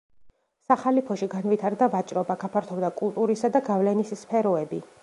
სახალიფოში 0.69 1.27
განვითარდა 1.33 1.91
ვაჭრობა, 1.97 2.39
გაფართოვდა 2.45 2.93
კულტურისა 3.03 3.55
და 3.59 3.67
გავლენის 3.71 4.19
სფეროები. 4.25 4.87